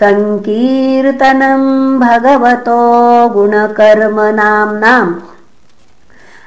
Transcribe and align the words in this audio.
सङ्कीर्तनम् 0.01 1.69
भगवतो 2.01 2.81
गुणकर्मनाम्नाम् 3.35 5.13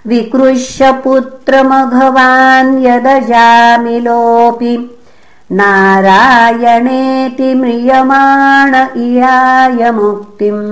विकृष्य 0.10 0.92
पुत्रमघवान् 1.04 2.72
यदजामिलोऽपि 2.86 4.74
नारायणेति 5.60 7.50
म्रियमाण 7.62 8.76
इयाय 9.06 9.92
मुक्तिम् 10.00 10.64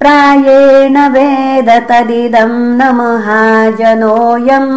प्रायेण 0.00 0.96
वेद 1.16 1.68
तदिदम् 1.90 2.56
न 2.78 2.80
महाजनोऽयम् 3.00 4.72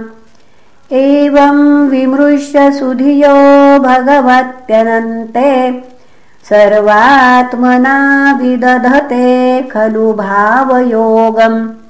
एवम् 0.91 1.89
विमृश्य 1.89 2.71
सुधियो 2.71 3.79
भगवत्यनन्ते। 3.79 5.83
सर्वात्मना 6.49 7.97
विदधते 8.41 9.61
खलु 9.61 10.13
भावयोगम् 10.13 11.80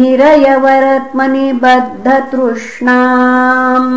निरयवरत्मनि 0.00 1.48
बद्धतृष्णाम् 1.62 3.90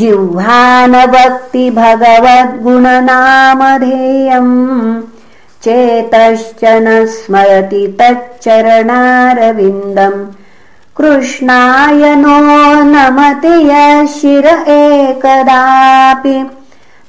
जिह्वानभक्ति 0.00 1.64
भगवद्गुणनामधेयम् 1.78 4.52
चेतश्च 5.64 6.62
न 6.84 6.86
स्मरति 7.14 7.82
तच्चरणारविन्दम् 8.00 10.20
कृष्णाय 10.96 12.16
नो 12.16 12.82
नमति 12.82 14.06
शिर 14.06 14.64
एकदापि। 14.68 16.50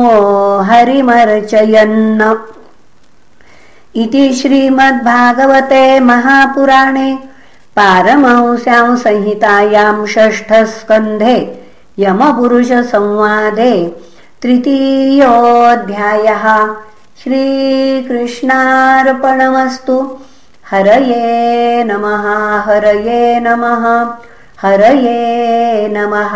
हरिमर्चयन्। 0.58 2.36
इति 3.96 4.34
श्रीमद्भागवते 4.34 6.00
महापुराणे 6.00 7.18
पारमंस्यां 7.76 8.96
संहितायां 8.96 10.06
षष्ठस्कन्धे 10.06 11.65
यमपुरुषसंवादे 11.98 13.96
तृतीयोऽध्यायः। 14.42 16.74
श्रीकृष्णार्पणमस्तु। 17.22 20.18
हरये 20.70 21.84
नमः 21.84 22.60
हरये 22.60 23.40
नमः 23.40 24.14
हरये 24.62 25.88
नमः 25.88 26.34